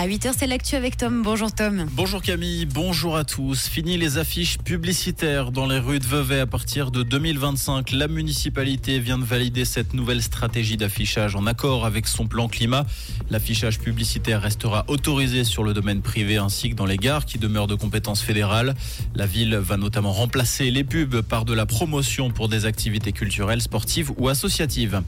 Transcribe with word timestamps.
À 0.00 0.06
8h, 0.06 0.32
c'est 0.34 0.46
l'actu 0.46 0.76
avec 0.76 0.96
Tom. 0.96 1.22
Bonjour 1.22 1.52
Tom. 1.52 1.84
Bonjour 1.92 2.22
Camille, 2.22 2.64
bonjour 2.64 3.18
à 3.18 3.24
tous. 3.24 3.68
Fini 3.68 3.98
les 3.98 4.16
affiches 4.16 4.56
publicitaires 4.56 5.52
dans 5.52 5.66
les 5.66 5.78
rues 5.78 5.98
de 5.98 6.06
Vevey 6.06 6.40
à 6.40 6.46
partir 6.46 6.90
de 6.90 7.02
2025. 7.02 7.90
La 7.90 8.08
municipalité 8.08 8.98
vient 8.98 9.18
de 9.18 9.24
valider 9.24 9.66
cette 9.66 9.92
nouvelle 9.92 10.22
stratégie 10.22 10.78
d'affichage 10.78 11.36
en 11.36 11.46
accord 11.46 11.84
avec 11.84 12.06
son 12.06 12.26
plan 12.26 12.48
climat. 12.48 12.86
L'affichage 13.28 13.78
publicitaire 13.78 14.40
restera 14.40 14.86
autorisé 14.88 15.44
sur 15.44 15.64
le 15.64 15.74
domaine 15.74 16.00
privé 16.00 16.38
ainsi 16.38 16.70
que 16.70 16.76
dans 16.76 16.86
les 16.86 16.96
gares 16.96 17.26
qui 17.26 17.36
demeurent 17.36 17.66
de 17.66 17.74
compétence 17.74 18.22
fédérale. 18.22 18.74
La 19.14 19.26
ville 19.26 19.54
va 19.54 19.76
notamment 19.76 20.12
remplacer 20.12 20.70
les 20.70 20.82
pubs 20.82 21.20
par 21.20 21.44
de 21.44 21.52
la 21.52 21.66
promotion 21.66 22.30
pour 22.30 22.48
des 22.48 22.64
activités 22.64 23.12
culturelles, 23.12 23.60
sportives 23.60 24.12
ou 24.16 24.30
associatives. 24.30 25.02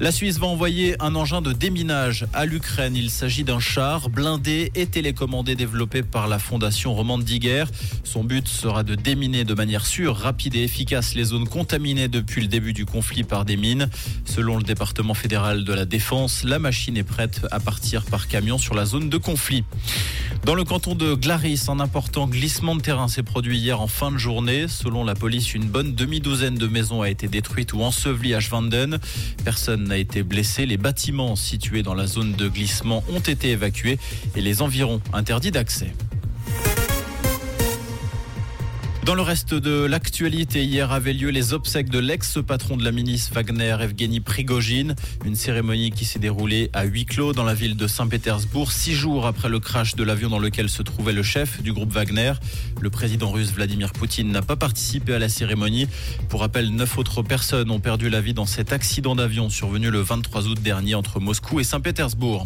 La 0.00 0.12
Suisse 0.12 0.38
va 0.38 0.48
envoyer 0.48 0.96
un 1.00 1.14
engin 1.14 1.40
de 1.40 1.54
déminage 1.54 2.26
à 2.34 2.44
l'Ukraine. 2.44 2.94
Il 2.94 3.08
s'agit 3.08 3.42
d'un 3.42 3.58
char 3.58 4.10
blindé 4.18 4.72
et 4.74 4.86
télécommandé 4.86 5.54
développé 5.54 6.02
par 6.02 6.26
la 6.26 6.40
fondation 6.40 6.92
Romande 6.92 7.22
Diguer. 7.22 7.66
Son 8.02 8.24
but 8.24 8.48
sera 8.48 8.82
de 8.82 8.96
déminer 8.96 9.44
de 9.44 9.54
manière 9.54 9.86
sûre, 9.86 10.16
rapide 10.16 10.56
et 10.56 10.64
efficace 10.64 11.14
les 11.14 11.22
zones 11.22 11.46
contaminées 11.46 12.08
depuis 12.08 12.40
le 12.40 12.48
début 12.48 12.72
du 12.72 12.84
conflit 12.84 13.22
par 13.22 13.44
des 13.44 13.56
mines. 13.56 13.88
Selon 14.24 14.56
le 14.56 14.64
département 14.64 15.14
fédéral 15.14 15.62
de 15.62 15.72
la 15.72 15.84
Défense, 15.84 16.42
la 16.42 16.58
machine 16.58 16.96
est 16.96 17.04
prête 17.04 17.46
à 17.52 17.60
partir 17.60 18.04
par 18.06 18.26
camion 18.26 18.58
sur 18.58 18.74
la 18.74 18.86
zone 18.86 19.08
de 19.08 19.18
conflit. 19.18 19.62
Dans 20.44 20.56
le 20.56 20.64
canton 20.64 20.96
de 20.96 21.14
Glaris, 21.14 21.66
un 21.68 21.78
important 21.78 22.26
glissement 22.26 22.74
de 22.74 22.80
terrain 22.80 23.06
s'est 23.06 23.22
produit 23.22 23.58
hier 23.58 23.80
en 23.80 23.86
fin 23.86 24.10
de 24.10 24.18
journée. 24.18 24.66
Selon 24.66 25.04
la 25.04 25.14
police, 25.14 25.54
une 25.54 25.66
bonne 25.66 25.94
demi-douzaine 25.94 26.56
de 26.56 26.66
maisons 26.66 27.02
a 27.02 27.10
été 27.10 27.28
détruite 27.28 27.72
ou 27.72 27.82
ensevelie 27.82 28.34
à 28.34 28.40
Schwanden. 28.40 28.98
Personne 29.44 29.84
n'a 29.84 29.96
été 29.96 30.24
blessé. 30.24 30.66
Les 30.66 30.76
bâtiments 30.76 31.36
situés 31.36 31.84
dans 31.84 31.94
la 31.94 32.08
zone 32.08 32.32
de 32.32 32.48
glissement 32.48 33.04
ont 33.10 33.20
été 33.20 33.50
évacués 33.50 33.98
et 34.36 34.40
les 34.40 34.62
environs 34.62 35.00
interdits 35.12 35.50
d'accès. 35.50 35.92
Dans 39.08 39.14
le 39.14 39.22
reste 39.22 39.54
de 39.54 39.86
l'actualité, 39.86 40.64
hier 40.64 40.92
avaient 40.92 41.14
lieu 41.14 41.30
les 41.30 41.54
obsèques 41.54 41.88
de 41.88 41.98
l'ex-patron 41.98 42.76
de 42.76 42.84
la 42.84 42.92
ministre 42.92 43.32
Wagner, 43.32 43.74
Evgeny 43.80 44.20
Prigogine. 44.20 44.94
Une 45.24 45.34
cérémonie 45.34 45.92
qui 45.92 46.04
s'est 46.04 46.18
déroulée 46.18 46.68
à 46.74 46.84
huis 46.84 47.06
clos 47.06 47.32
dans 47.32 47.44
la 47.44 47.54
ville 47.54 47.74
de 47.74 47.86
Saint-Pétersbourg, 47.86 48.70
six 48.70 48.92
jours 48.92 49.26
après 49.26 49.48
le 49.48 49.60
crash 49.60 49.94
de 49.94 50.04
l'avion 50.04 50.28
dans 50.28 50.38
lequel 50.38 50.68
se 50.68 50.82
trouvait 50.82 51.14
le 51.14 51.22
chef 51.22 51.62
du 51.62 51.72
groupe 51.72 51.90
Wagner. 51.90 52.34
Le 52.82 52.90
président 52.90 53.30
russe 53.30 53.50
Vladimir 53.50 53.94
Poutine 53.94 54.30
n'a 54.30 54.42
pas 54.42 54.56
participé 54.56 55.14
à 55.14 55.18
la 55.18 55.30
cérémonie. 55.30 55.88
Pour 56.28 56.40
rappel, 56.40 56.68
neuf 56.68 56.98
autres 56.98 57.22
personnes 57.22 57.70
ont 57.70 57.80
perdu 57.80 58.10
la 58.10 58.20
vie 58.20 58.34
dans 58.34 58.44
cet 58.44 58.74
accident 58.74 59.16
d'avion 59.16 59.48
survenu 59.48 59.88
le 59.88 60.02
23 60.02 60.48
août 60.48 60.60
dernier 60.60 60.94
entre 60.94 61.18
Moscou 61.18 61.60
et 61.60 61.64
Saint-Pétersbourg. 61.64 62.44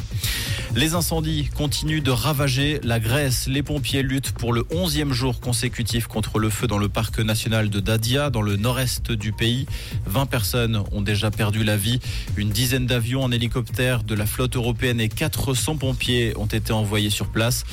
Les 0.76 0.94
incendies 0.94 1.50
continuent 1.54 2.02
de 2.02 2.12
ravager 2.12 2.80
la 2.84 3.00
Grèce. 3.00 3.48
Les 3.48 3.64
pompiers 3.64 4.02
luttent 4.02 4.30
pour 4.30 4.52
le 4.52 4.62
11e 4.62 5.12
jour 5.12 5.40
consécutif 5.40 6.06
contre 6.06 6.38
le 6.38 6.51
feu 6.52 6.66
dans 6.66 6.78
le 6.78 6.88
parc 6.88 7.18
national 7.18 7.70
de 7.70 7.80
Dadia, 7.80 8.30
dans 8.30 8.42
le 8.42 8.56
nord-est 8.56 9.10
du 9.10 9.32
pays. 9.32 9.66
20 10.06 10.26
personnes 10.26 10.82
ont 10.92 11.00
déjà 11.00 11.30
perdu 11.30 11.64
la 11.64 11.76
vie. 11.76 11.98
Une 12.36 12.50
dizaine 12.50 12.86
d'avions 12.86 13.24
en 13.24 13.32
hélicoptère 13.32 14.04
de 14.04 14.14
la 14.14 14.26
flotte 14.26 14.56
européenne 14.56 15.00
et 15.00 15.08
400 15.08 15.76
pompiers 15.76 16.34
ont 16.36 16.46
été 16.46 16.72
envoyés 16.72 17.10
sur 17.10 17.26
place. 17.26 17.64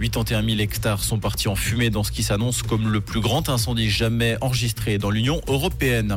81 0.00 0.44
000 0.44 0.60
hectares 0.60 1.02
sont 1.02 1.18
partis 1.18 1.48
en 1.48 1.56
fumée 1.56 1.90
dans 1.90 2.04
ce 2.04 2.12
qui 2.12 2.22
s'annonce 2.22 2.62
comme 2.62 2.88
le 2.88 3.00
plus 3.00 3.20
grand 3.20 3.48
incendie 3.48 3.90
jamais 3.90 4.36
enregistré 4.40 4.98
dans 4.98 5.10
l'Union 5.10 5.40
européenne. 5.48 6.16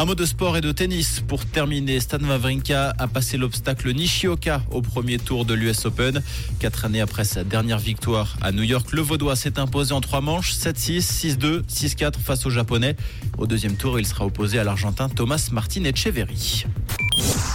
Un 0.00 0.04
mot 0.04 0.14
de 0.14 0.24
sport 0.24 0.56
et 0.56 0.60
de 0.60 0.70
tennis. 0.70 1.24
Pour 1.26 1.44
terminer, 1.44 1.98
Stan 1.98 2.20
Wawrinka 2.20 2.94
a 2.96 3.08
passé 3.08 3.36
l'obstacle 3.36 3.92
Nishioka 3.92 4.62
au 4.70 4.80
premier 4.80 5.18
tour 5.18 5.44
de 5.44 5.54
l'US 5.54 5.86
Open. 5.86 6.22
Quatre 6.60 6.84
années 6.84 7.00
après 7.00 7.24
sa 7.24 7.42
dernière 7.42 7.80
victoire 7.80 8.36
à 8.40 8.52
New 8.52 8.62
York, 8.62 8.92
le 8.92 9.00
Vaudois 9.00 9.34
s'est 9.34 9.58
imposé 9.58 9.92
en 9.92 10.00
trois 10.00 10.20
manches, 10.20 10.52
7-6, 10.52 11.36
6-2, 11.36 11.62
6-4 11.64 12.14
face 12.24 12.46
au 12.46 12.50
Japonais. 12.50 12.94
Au 13.38 13.48
deuxième 13.48 13.74
tour, 13.74 13.98
il 13.98 14.06
sera 14.06 14.24
opposé 14.24 14.60
à 14.60 14.64
l'Argentin 14.64 15.08
Thomas 15.08 15.48
Martin 15.50 15.82
Echeverry. 15.82 16.64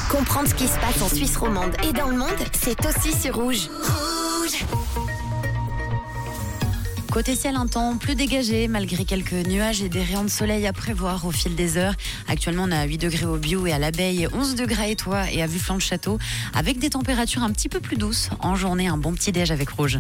Comprendre 0.10 0.50
ce 0.50 0.56
qui 0.56 0.68
se 0.68 0.78
passe 0.80 1.02
en 1.02 1.08
Suisse 1.08 1.38
romande 1.38 1.72
et 1.88 1.94
dans 1.94 2.10
le 2.10 2.18
monde, 2.18 2.30
c'est 2.52 2.78
aussi 2.86 3.18
sur 3.18 3.36
Rouge. 3.36 3.70
Rouge 3.70 4.66
Côté 7.14 7.36
ciel, 7.36 7.58
un 7.58 7.68
temps 7.68 7.96
plus 7.96 8.16
dégagé, 8.16 8.68
malgré 8.68 9.06
quelques 9.06 9.34
nuages 9.34 9.84
et 9.84 9.88
des 9.88 10.02
rayons 10.02 10.24
de 10.24 10.30
soleil 10.30 10.66
à 10.66 10.74
prévoir 10.74 11.28
au 11.28 11.32
fil 11.32 11.54
des 11.54 11.78
heures. 11.78 11.94
Actuellement, 12.28 12.64
on 12.68 12.72
a 12.72 12.86
8 12.86 12.98
degrés 12.98 13.28
au 13.28 13.38
Bio 13.38 13.68
et 13.68 13.72
à 13.72 13.78
l'abeille, 13.78 14.28
11 14.34 14.56
degrés 14.56 14.82
à 14.82 14.88
Étoile 14.88 15.30
et 15.32 15.44
à 15.44 15.46
Vue-Flanc-Château, 15.46 16.18
avec 16.56 16.80
des 16.80 16.90
températures 16.90 17.44
un 17.44 17.52
petit 17.52 17.70
peu 17.70 17.80
plus 17.80 17.98
douces. 17.98 18.32
En 18.40 18.56
journée, 18.56 18.88
un 18.88 18.98
bon 18.98 19.14
petit 19.14 19.32
déj 19.32 19.52
avec 19.52 19.70
rouge. 19.70 20.00